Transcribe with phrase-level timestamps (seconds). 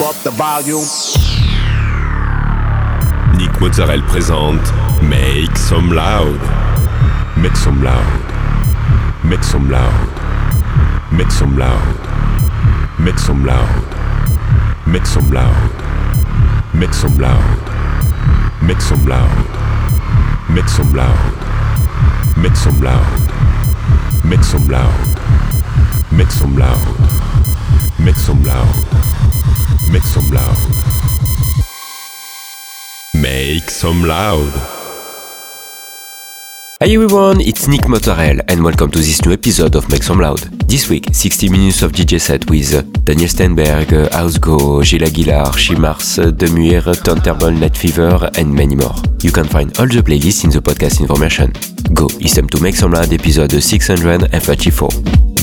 [0.00, 0.84] up the volume.
[3.36, 4.72] Nick Mozzarella présente
[5.02, 6.40] Make Some Loud.
[7.36, 8.02] Make some loud.
[9.24, 9.92] Make some loud.
[11.12, 11.78] Make some loud.
[12.98, 13.68] Make some loud.
[14.86, 15.62] Make some loud.
[16.74, 17.60] Make some loud.
[18.62, 19.30] Make some loud.
[20.50, 21.32] Make some loud.
[22.36, 23.22] Make some loud.
[24.24, 25.20] Make some loud.
[26.12, 26.96] Make some loud.
[27.98, 29.15] Make some loud.
[29.90, 30.56] Make some loud.
[33.14, 34.52] Make some loud.
[36.82, 40.40] Hi everyone, it's Nick Motorel and welcome to this new episode of Make Some Loud.
[40.68, 46.82] This week, 60 minutes of DJ set with Daniel Steinberg, Housego, Gilles Aguilar, Shimars, Demuir,
[47.02, 48.94] Turntable Net Fever and many more.
[49.22, 51.52] You can find all the playlists in the podcast information.
[51.94, 55.35] Go, it's time to Make Some Loud episode 634.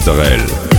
[0.00, 0.69] culturelle.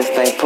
[0.00, 0.39] This thing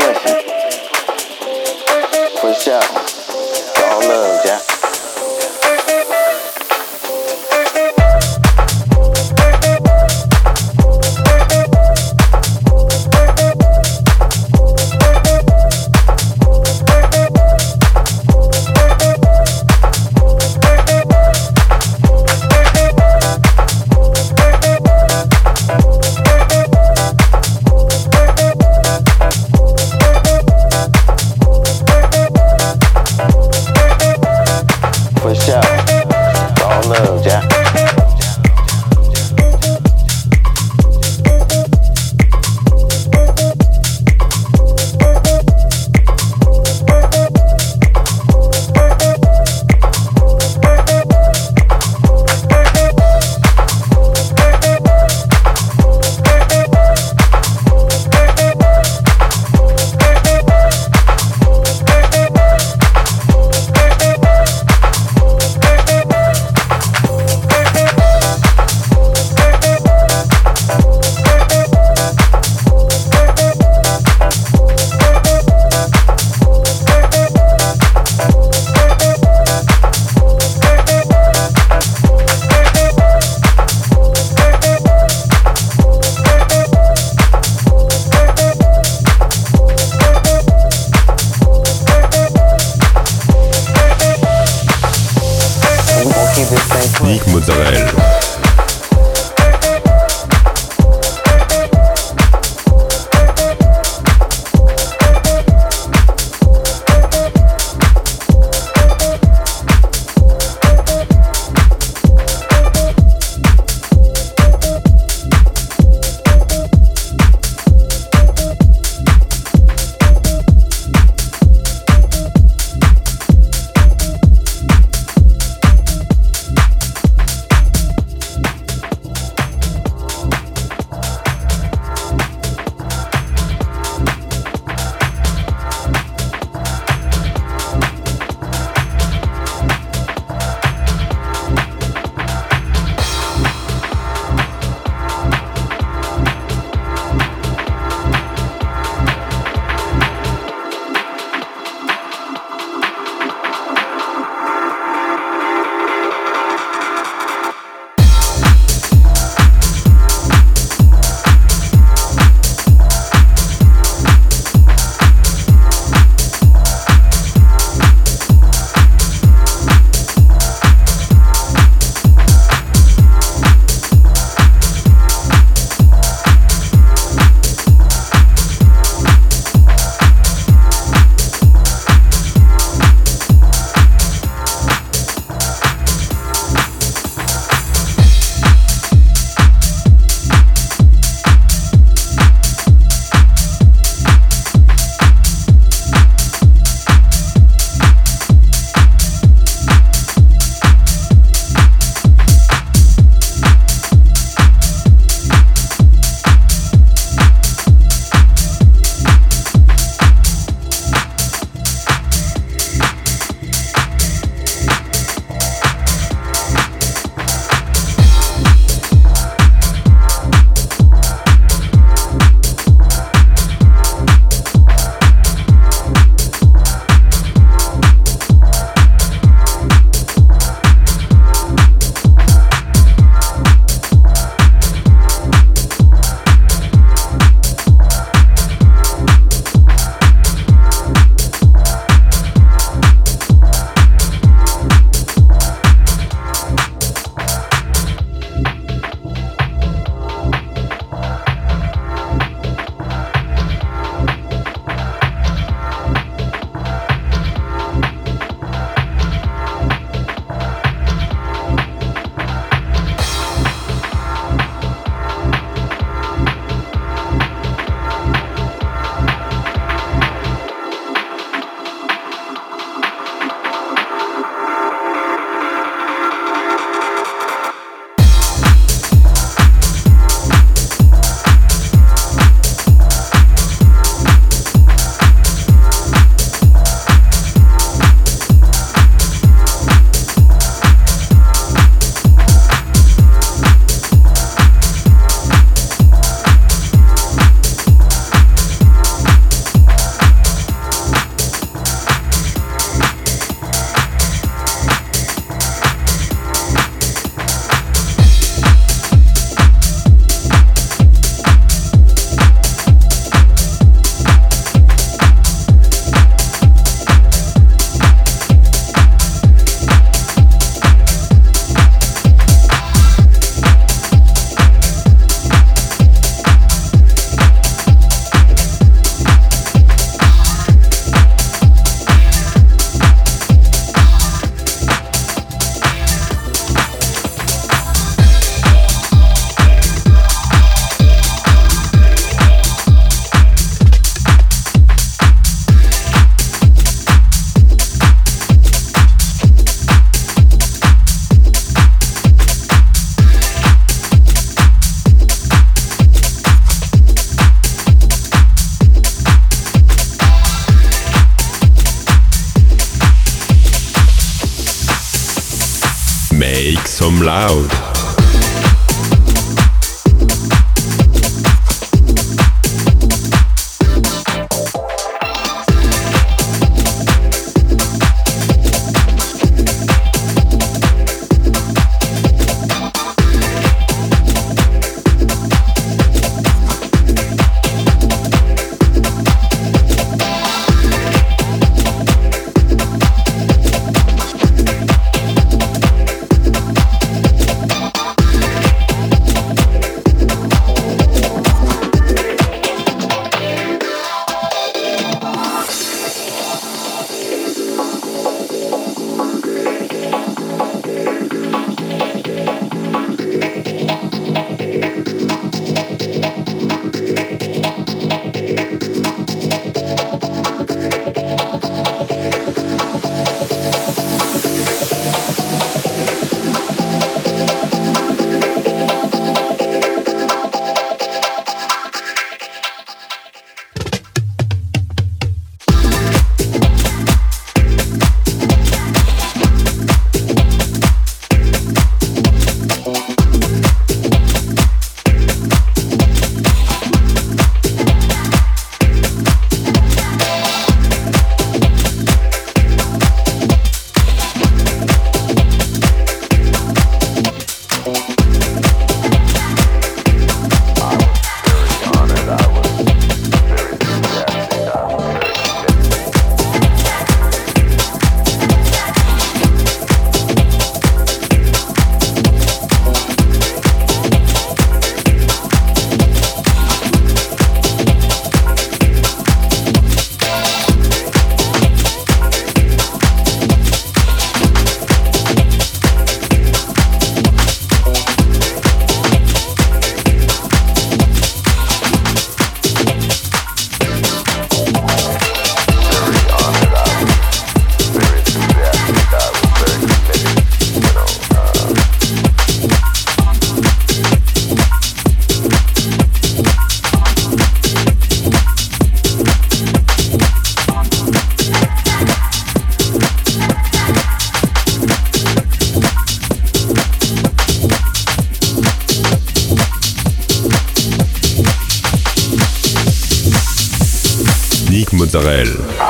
[524.94, 525.63] Mozzarella.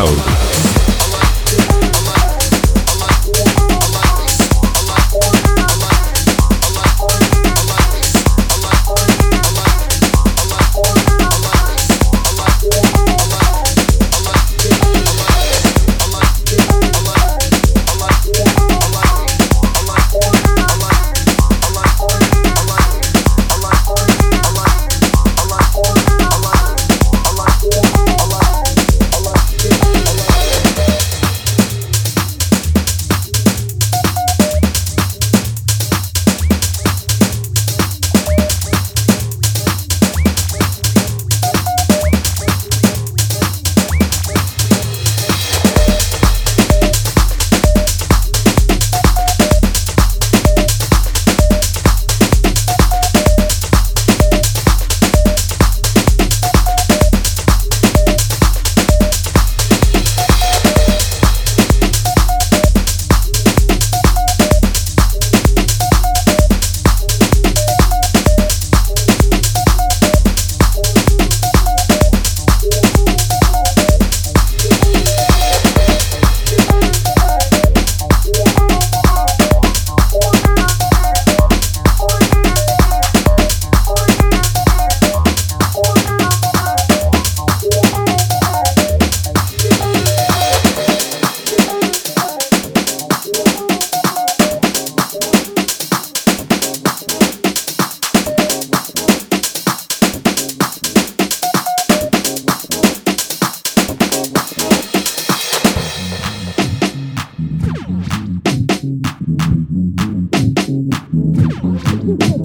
[0.00, 0.49] Cloud.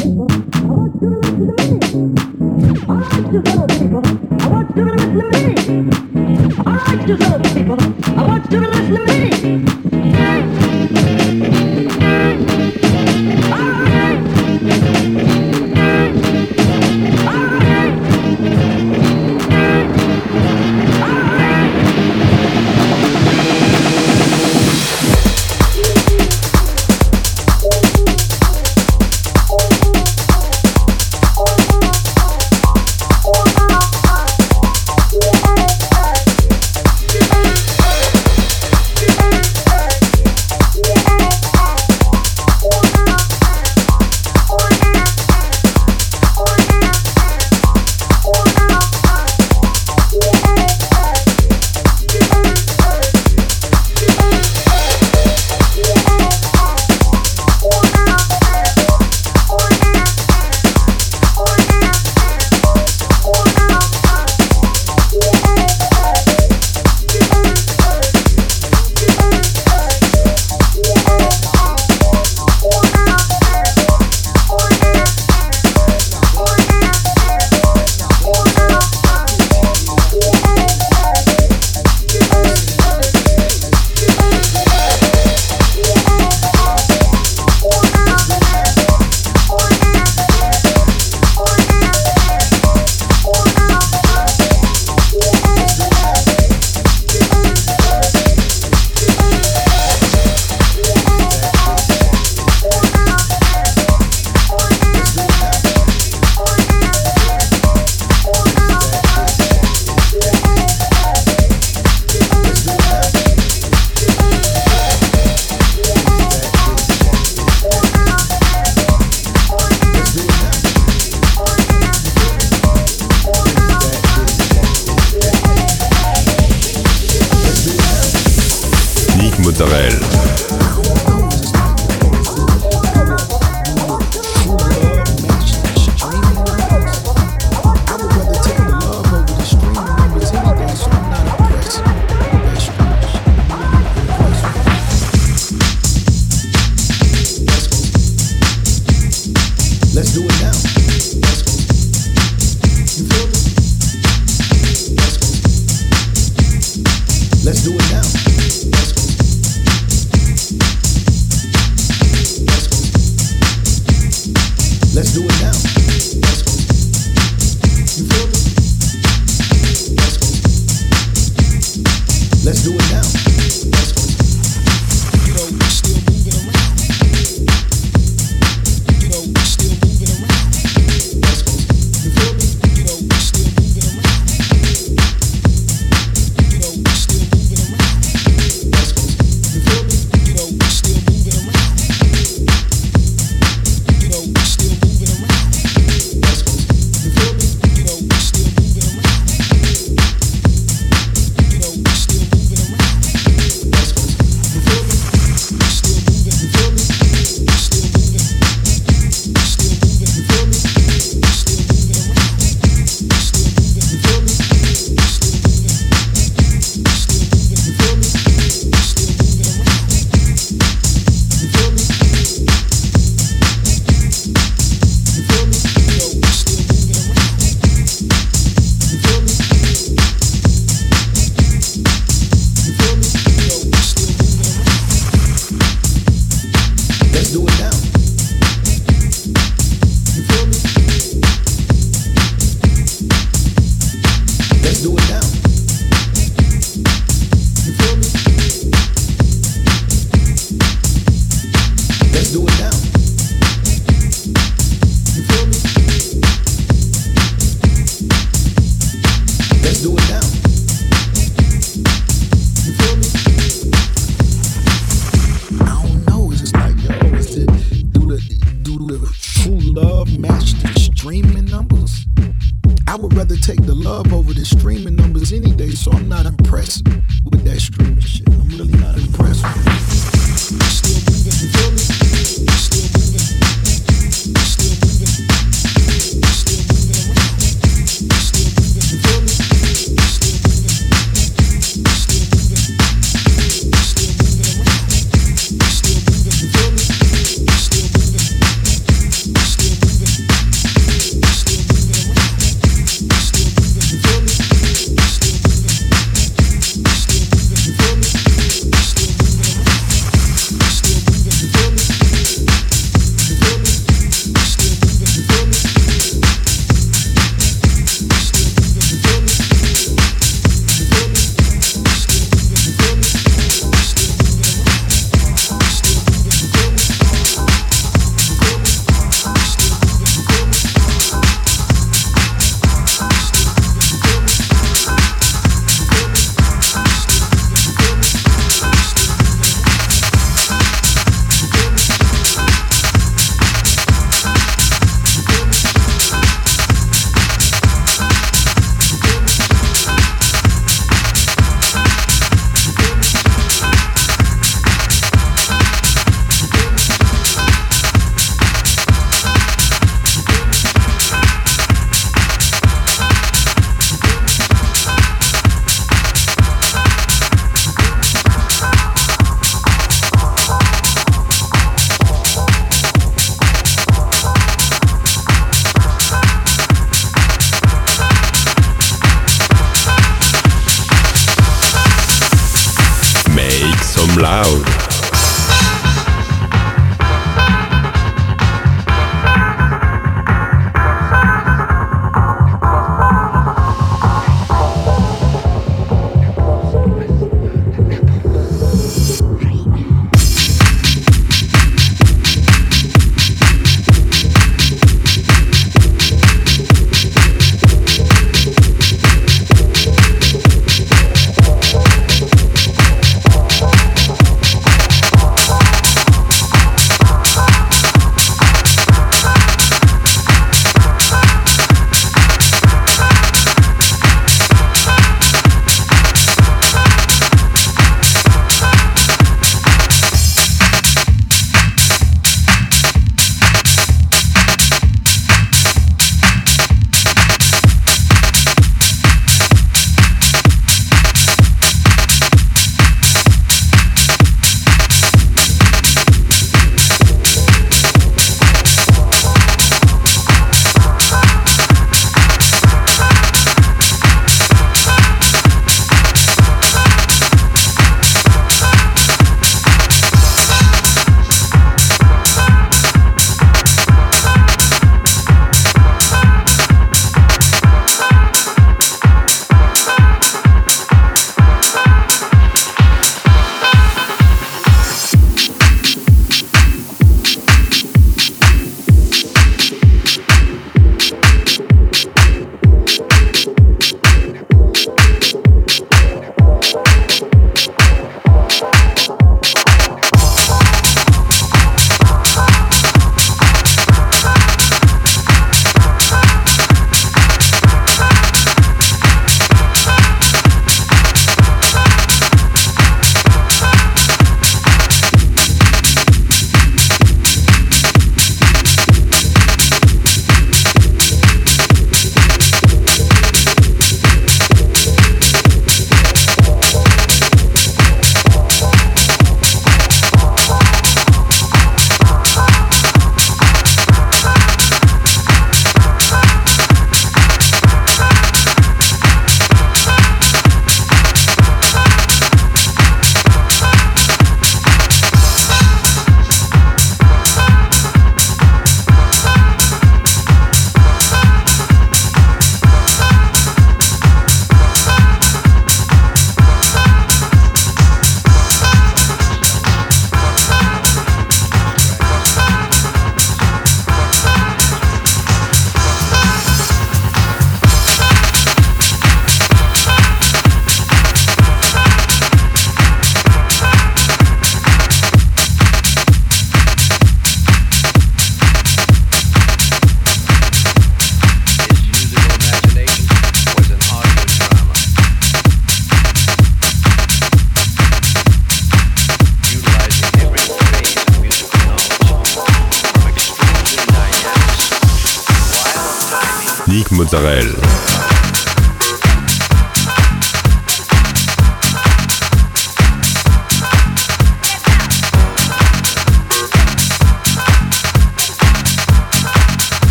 [0.00, 0.40] Some loud.
[7.42, 7.59] Thank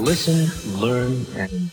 [0.00, 1.70] listen, learn, and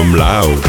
[0.00, 0.67] I'm Loud.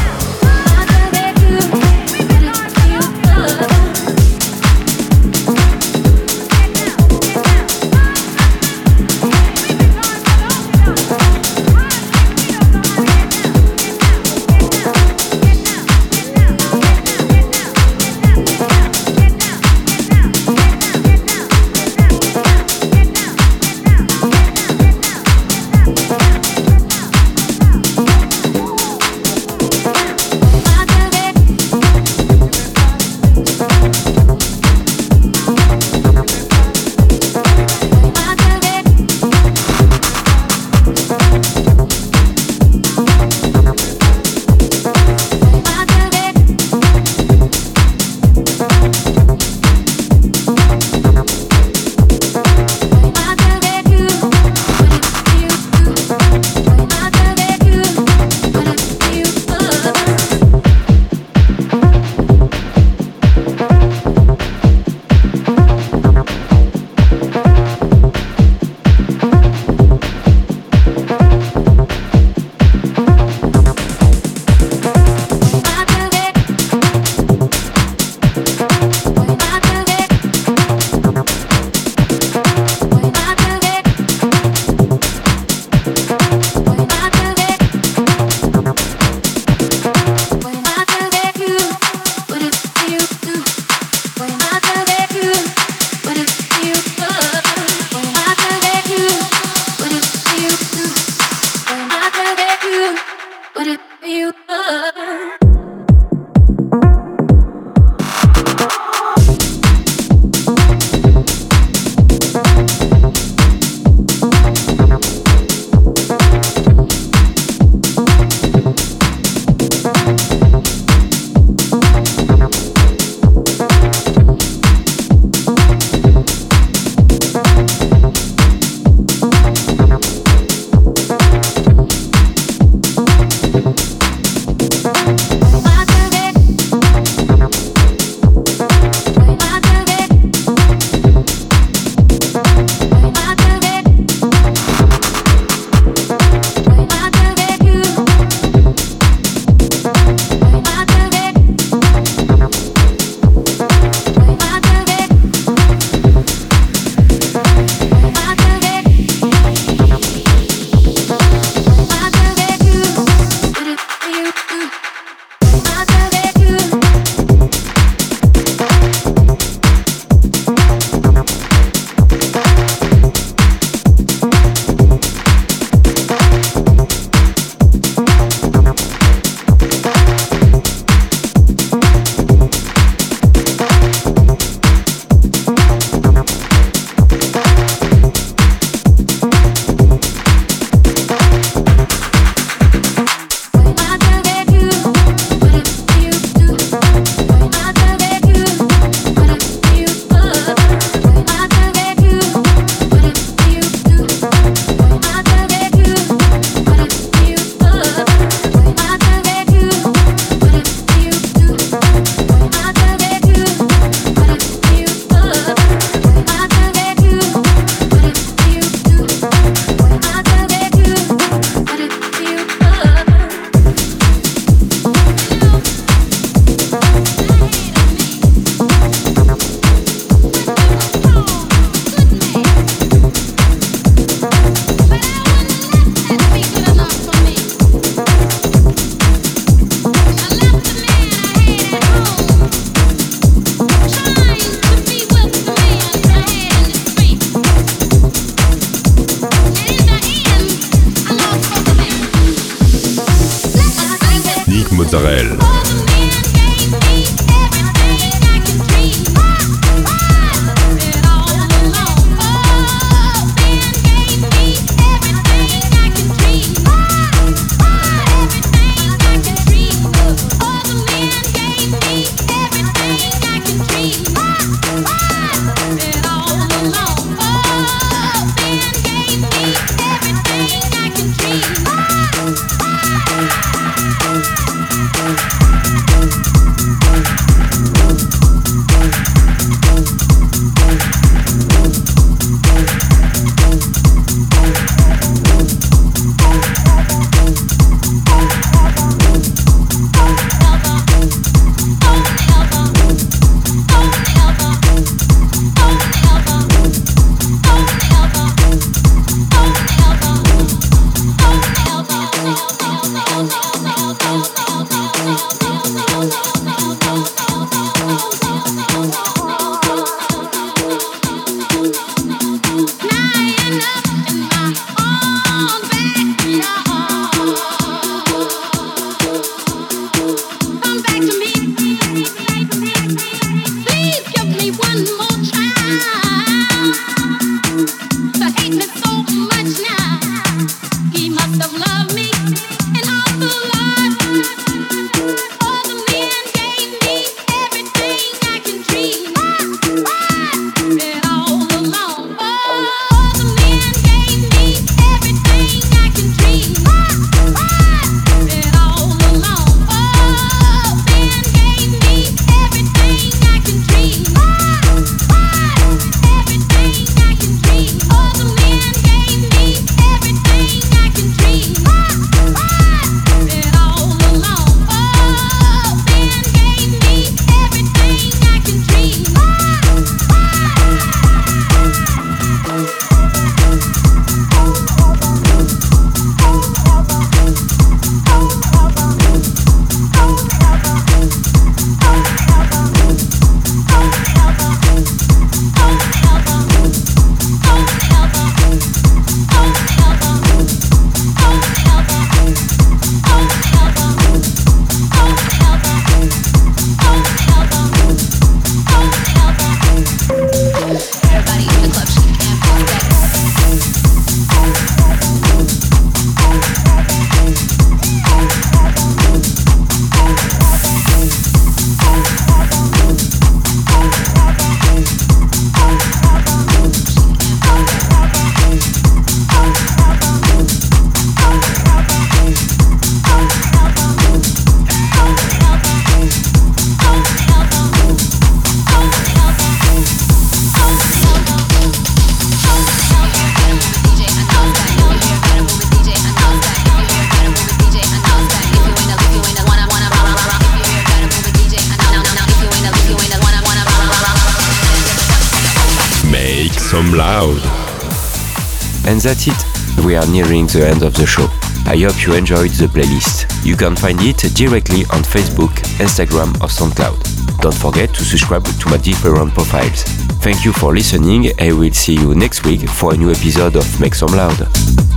[458.99, 459.85] And that's it.
[459.85, 461.23] We are nearing the end of the show.
[461.65, 463.45] I hope you enjoyed the playlist.
[463.45, 467.39] You can find it directly on Facebook, Instagram, or SoundCloud.
[467.39, 469.83] Don't forget to subscribe to my different profiles.
[470.19, 471.31] Thank you for listening.
[471.39, 474.88] I will see you next week for a new episode of Make Some Loud.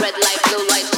[0.00, 0.91] red light, blue light.